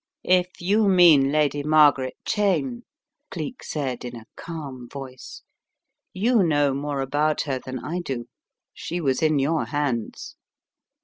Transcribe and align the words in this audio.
"If 0.25 0.59
you 0.59 0.87
mean 0.87 1.31
Lady 1.31 1.61
Margaret 1.61 2.15
Cheyne," 2.25 2.81
Cleek 3.29 3.61
said 3.63 4.03
in 4.03 4.15
a 4.15 4.25
calm 4.35 4.89
voice, 4.89 5.43
"you 6.11 6.41
know 6.41 6.73
more 6.73 7.01
about 7.01 7.41
her 7.41 7.59
than 7.59 7.77
I 7.77 7.99
do. 7.99 8.27
She 8.73 8.99
was 8.99 9.21
in 9.21 9.37
your 9.37 9.65
hands!" 9.65 10.37